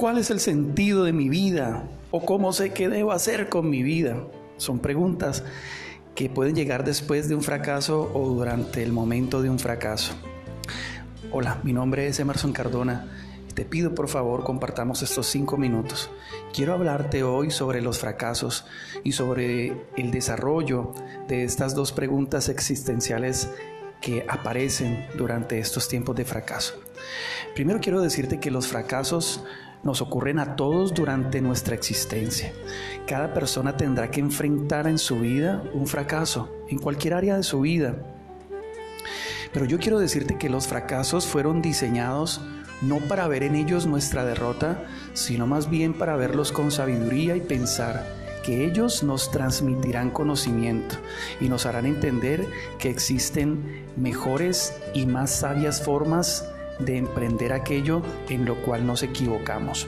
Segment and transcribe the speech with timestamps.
[0.00, 1.84] ¿Cuál es el sentido de mi vida?
[2.10, 4.16] ¿O cómo sé qué debo hacer con mi vida?
[4.56, 5.44] Son preguntas
[6.14, 10.14] que pueden llegar después de un fracaso o durante el momento de un fracaso.
[11.30, 13.12] Hola, mi nombre es Emerson Cardona.
[13.52, 16.08] Te pido por favor compartamos estos cinco minutos.
[16.54, 18.64] Quiero hablarte hoy sobre los fracasos
[19.04, 20.94] y sobre el desarrollo
[21.28, 23.50] de estas dos preguntas existenciales
[24.00, 26.80] que aparecen durante estos tiempos de fracaso.
[27.54, 29.44] Primero quiero decirte que los fracasos
[29.82, 32.52] nos ocurren a todos durante nuestra existencia.
[33.06, 37.60] Cada persona tendrá que enfrentar en su vida un fracaso, en cualquier área de su
[37.60, 37.96] vida.
[39.52, 42.40] Pero yo quiero decirte que los fracasos fueron diseñados
[42.82, 47.40] no para ver en ellos nuestra derrota, sino más bien para verlos con sabiduría y
[47.40, 48.06] pensar
[48.44, 50.96] que ellos nos transmitirán conocimiento
[51.40, 52.46] y nos harán entender
[52.78, 56.48] que existen mejores y más sabias formas
[56.84, 59.86] de emprender aquello en lo cual nos equivocamos.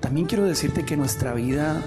[0.00, 1.82] También quiero decirte que nuestra vida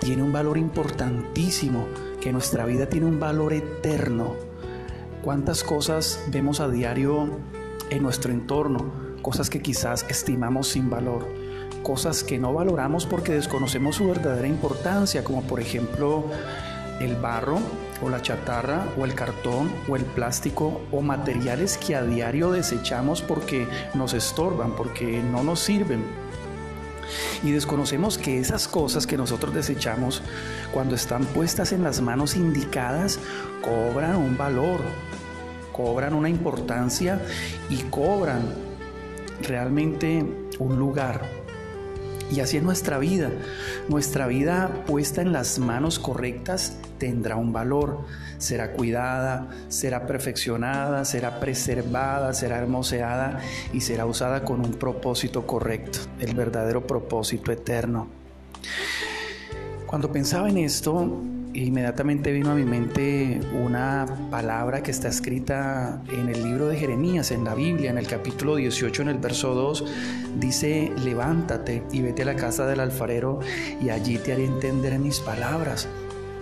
[0.00, 1.86] tiene un valor importantísimo,
[2.20, 4.34] que nuestra vida tiene un valor eterno.
[5.22, 7.28] ¿Cuántas cosas vemos a diario
[7.90, 8.92] en nuestro entorno?
[9.22, 11.26] Cosas que quizás estimamos sin valor,
[11.82, 16.24] cosas que no valoramos porque desconocemos su verdadera importancia, como por ejemplo
[17.00, 17.58] el barro
[18.02, 23.22] o la chatarra o el cartón o el plástico o materiales que a diario desechamos
[23.22, 26.04] porque nos estorban, porque no nos sirven.
[27.42, 30.22] Y desconocemos que esas cosas que nosotros desechamos,
[30.72, 33.18] cuando están puestas en las manos indicadas,
[33.62, 34.80] cobran un valor,
[35.72, 37.20] cobran una importancia
[37.70, 38.42] y cobran
[39.42, 40.24] realmente
[40.58, 41.47] un lugar.
[42.30, 43.30] Y así es nuestra vida.
[43.88, 48.04] Nuestra vida puesta en las manos correctas tendrá un valor.
[48.38, 53.40] Será cuidada, será perfeccionada, será preservada, será hermoseada
[53.72, 58.08] y será usada con un propósito correcto, el verdadero propósito eterno.
[59.86, 61.22] Cuando pensaba en esto,
[61.54, 67.30] inmediatamente vino a mi mente una palabra que está escrita en el libro de Jeremías,
[67.30, 69.84] en la Biblia, en el capítulo 18, en el verso 2,
[70.38, 73.40] dice, levántate y vete a la casa del alfarero
[73.80, 75.88] y allí te haré entender mis palabras.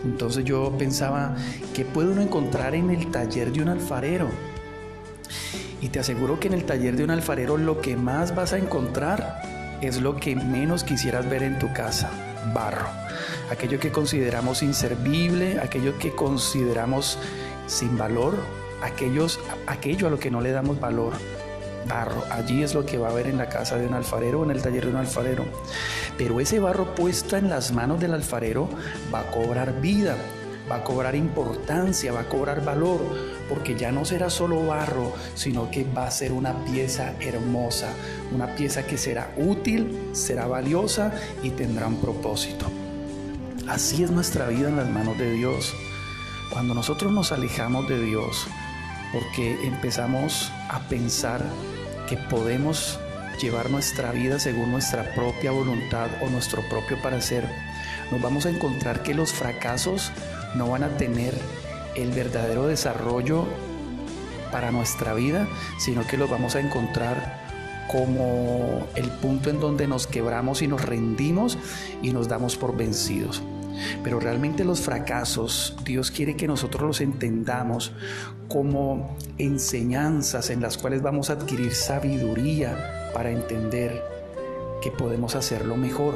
[0.04, 1.34] Entonces yo pensaba,
[1.74, 4.28] ¿qué puede uno encontrar en el taller de un alfarero?
[5.80, 8.58] Y te aseguro que en el taller de un alfarero lo que más vas a
[8.58, 9.42] encontrar
[9.80, 12.10] es lo que menos quisieras ver en tu casa,
[12.52, 12.88] barro
[13.50, 17.18] aquello que consideramos inservible, aquello que consideramos
[17.66, 18.34] sin valor,
[18.82, 21.14] aquellos, aquello a lo que no le damos valor.
[21.88, 24.44] Barro, allí es lo que va a haber en la casa de un alfarero o
[24.44, 25.44] en el taller de un alfarero.
[26.18, 28.68] Pero ese barro puesto en las manos del alfarero
[29.14, 30.16] va a cobrar vida,
[30.70, 33.00] va a cobrar importancia, va a cobrar valor,
[33.48, 37.90] porque ya no será solo barro, sino que va a ser una pieza hermosa,
[38.32, 41.12] una pieza que será útil, será valiosa
[41.42, 42.66] y tendrá un propósito.
[43.68, 45.74] Así es nuestra vida en las manos de Dios.
[46.52, 48.46] Cuando nosotros nos alejamos de Dios,
[49.12, 51.42] porque empezamos a pensar
[52.08, 53.00] que podemos
[53.40, 57.48] llevar nuestra vida según nuestra propia voluntad o nuestro propio parecer,
[58.10, 60.12] nos vamos a encontrar que los fracasos
[60.56, 61.34] no van a tener
[61.94, 63.44] el verdadero desarrollo
[64.50, 67.46] para nuestra vida, sino que los vamos a encontrar
[67.90, 71.58] como el punto en donde nos quebramos y nos rendimos
[72.02, 73.42] y nos damos por vencidos.
[74.02, 77.92] Pero realmente los fracasos, Dios quiere que nosotros los entendamos
[78.48, 84.02] como enseñanzas en las cuales vamos a adquirir sabiduría para entender
[84.82, 86.14] que podemos hacerlo mejor.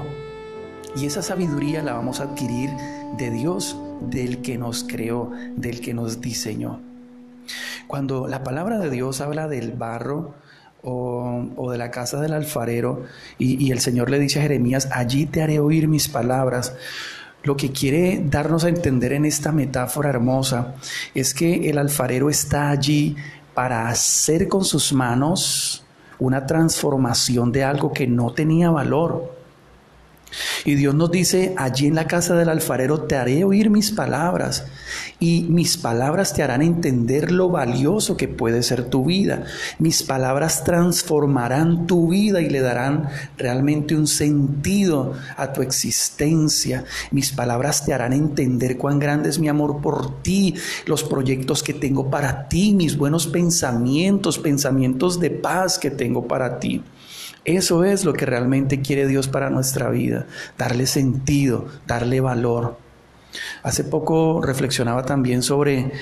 [0.97, 2.71] Y esa sabiduría la vamos a adquirir
[3.19, 6.81] de Dios, del que nos creó, del que nos diseñó.
[7.87, 10.35] Cuando la palabra de Dios habla del barro,
[10.83, 13.05] o, de la casa del alfarero
[13.39, 16.75] y, y, el Señor le dice a Jeremías, allí te haré oír mis palabras.
[17.43, 20.75] Lo que quiere darnos a entender en esta metáfora hermosa
[21.15, 23.17] es que el alfarero está allí
[23.55, 25.85] para hacer con sus manos
[26.19, 29.40] una transformación de algo que no tenía valor
[30.65, 34.65] y Dios nos dice, allí en la casa del alfarero te haré oír mis palabras
[35.19, 39.45] y mis palabras te harán entender lo valioso que puede ser tu vida.
[39.79, 46.85] Mis palabras transformarán tu vida y le darán realmente un sentido a tu existencia.
[47.11, 50.55] Mis palabras te harán entender cuán grande es mi amor por ti,
[50.87, 56.59] los proyectos que tengo para ti, mis buenos pensamientos, pensamientos de paz que tengo para
[56.59, 56.83] ti.
[57.45, 60.27] Eso es lo que realmente quiere Dios para nuestra vida,
[60.59, 62.77] darle sentido, darle valor.
[63.63, 65.93] Hace poco reflexionaba también sobre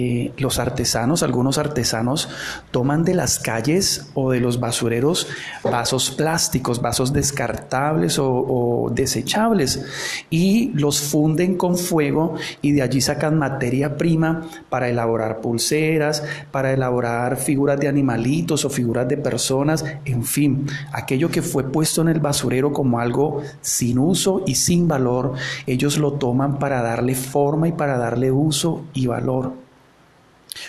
[0.00, 2.28] eh, los artesanos, algunos artesanos,
[2.70, 5.26] toman de las calles o de los basureros
[5.64, 9.84] vasos plásticos, vasos descartables o, desechables
[10.30, 16.22] y los funden con fuego y de allí sacan materia prima para elaborar pulseras,
[16.52, 22.02] para elaborar figuras de animalitos o figuras de personas, en fin, aquello que fue puesto
[22.02, 25.32] en el basurero como algo sin uso y sin valor,
[25.66, 29.67] ellos lo toman para darle forma y para darle uso y valor.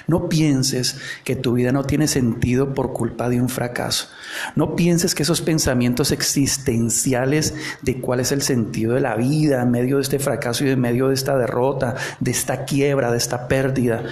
[0.07, 4.07] No pienses que tu vida no tiene sentido por culpa de un fracaso.
[4.55, 9.71] No pienses que esos pensamientos existenciales de cuál es el sentido de la vida en
[9.71, 13.47] medio de este fracaso y en medio de esta derrota, de esta quiebra, de esta
[13.47, 14.03] pérdida,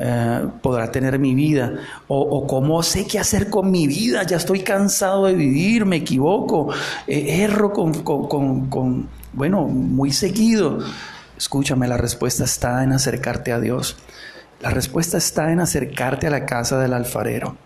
[0.00, 1.74] eh, podrá tener mi vida.
[2.06, 4.22] O, cómo sé qué hacer con mi vida.
[4.22, 6.72] Ya estoy cansado de vivir, me equivoco,
[7.06, 10.78] eh, erro con, con, bueno, muy seguido.
[11.36, 13.96] Escúchame, la respuesta está en acercarte a Dios.
[14.60, 17.56] La respuesta está en acercarte a la casa del alfarero.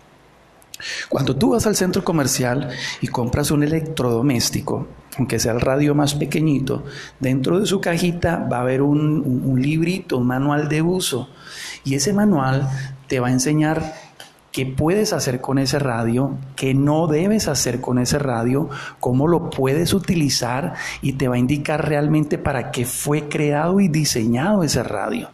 [1.09, 2.69] Cuando tú vas al centro comercial
[3.01, 4.87] y compras un electrodoméstico,
[5.17, 6.83] aunque sea el radio más pequeñito,
[7.19, 11.29] dentro de su cajita va a haber un, librito, un manual de uso.
[11.83, 12.69] Y ese manual
[13.07, 13.95] te va a enseñar
[14.51, 18.69] qué puedes hacer con ese radio, qué no debes hacer con ese radio,
[18.99, 23.87] cómo lo puedes utilizar y te va a indicar realmente para qué fue creado y
[23.87, 25.29] diseñado ese radio.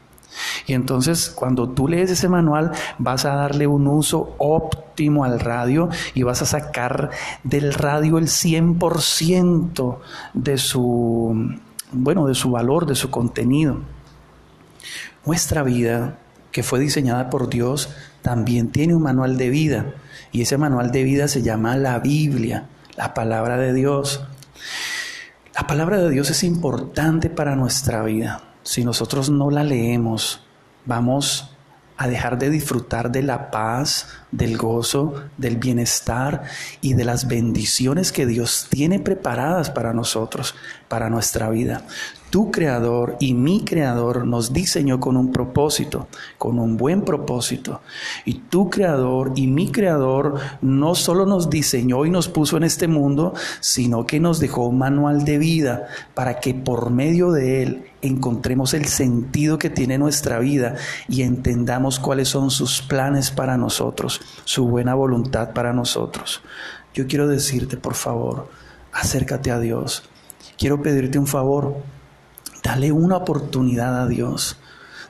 [0.67, 5.89] Y entonces cuando tú lees ese manual vas a darle un uso óptimo al radio
[6.13, 7.09] y vas a sacar
[7.43, 9.97] del radio el 100%
[10.33, 11.57] de su
[11.91, 13.79] bueno, de su valor, de su contenido.
[15.25, 16.19] Nuestra vida,
[16.51, 17.89] que fue diseñada por Dios,
[18.21, 19.93] también tiene un manual de vida
[20.31, 24.21] y ese manual de vida se llama la Biblia, la palabra de Dios.
[25.55, 30.42] La palabra de Dios es importante para nuestra vida si nosotros no la leemos,
[30.86, 31.50] vamos
[31.98, 36.44] a dejar de disfrutar de la paz, del gozo, del bienestar
[36.80, 40.54] y de las bendiciones que Dios tiene preparadas para nosotros,
[40.88, 41.81] para nuestra vida.
[42.29, 47.81] Tu creador y mi creador nos diseñó con un propósito, con un buen propósito.
[48.23, 52.87] Y tu creador y mi creador no solo nos diseñó y nos puso en este
[52.87, 57.85] mundo, sino que nos dejó un manual de vida para que por medio de él
[58.01, 60.75] encontremos el sentido que tiene nuestra vida
[61.07, 66.41] y entendamos cuáles son sus planes para nosotros su buena voluntad para nosotros.
[66.93, 68.49] Yo quiero decirte, por favor,
[68.91, 70.03] acércate a Dios.
[70.57, 71.77] Quiero pedirte un favor.
[72.63, 74.57] Dale una oportunidad a Dios.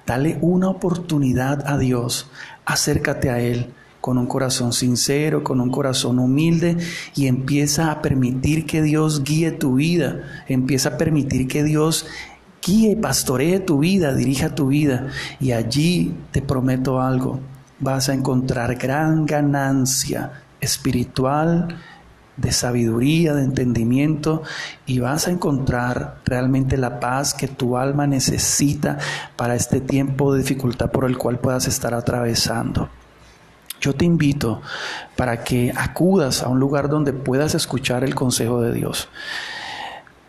[0.05, 2.29] Dale una oportunidad a Dios.
[2.65, 6.77] Acércate a Él con un corazón sincero, con un corazón humilde
[7.15, 10.43] y empieza a permitir que Dios guíe tu vida.
[10.47, 12.05] Empieza a permitir que Dios
[12.65, 15.07] guíe, pastoree tu vida, dirija tu vida.
[15.39, 17.39] Y allí te prometo algo
[17.79, 21.67] vas a encontrar gran ganancia espiritual,
[22.39, 24.43] de sabiduría, de entendimiento
[24.85, 28.97] y vas a encontrar realmente la paz que tu alma necesita
[29.35, 32.89] para este tiempo de dificultad por el cual puedas estar atravesando.
[33.81, 34.61] Yo te invito
[35.15, 39.09] para que acudas a un lugar donde puedas escuchar el consejo de Dios.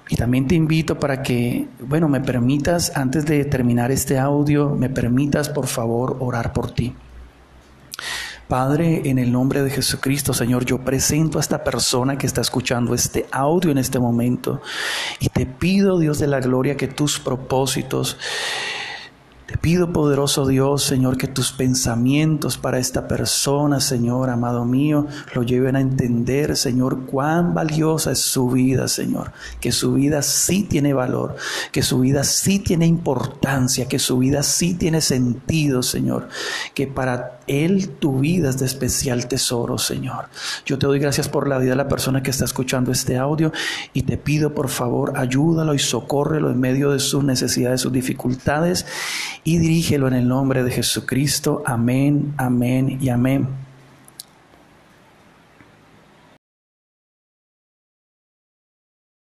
[0.08, 4.88] Y también te invito para que, bueno, me permitas, antes de terminar este audio, me
[4.88, 6.94] permitas por favor orar por ti.
[8.50, 12.94] Padre, en el nombre de Jesucristo, Señor, yo presento a esta persona que está escuchando
[12.94, 14.60] este audio en este momento.
[15.20, 18.18] Y te pido, Dios de la gloria, que tus propósitos
[19.50, 25.42] te pido, poderoso Dios, Señor, que tus pensamientos para esta persona, Señor, amado mío, lo
[25.42, 29.32] lleven a entender, Señor, cuán valiosa es su vida, Señor.
[29.60, 31.34] Que su vida sí tiene valor,
[31.72, 36.28] que su vida sí tiene importancia, que su vida sí tiene sentido, Señor.
[36.72, 40.26] Que para Él tu vida es de especial tesoro, Señor.
[40.64, 43.50] Yo te doy gracias por la vida de la persona que está escuchando este audio
[43.94, 48.86] y te pido, por favor, ayúdalo y socórrelo en medio de sus necesidades, sus dificultades
[49.44, 51.62] y dirígelo en el nombre de Jesucristo.
[51.66, 53.69] Amén, amén y amén.